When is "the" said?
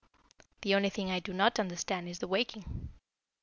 0.63-0.73, 2.17-2.27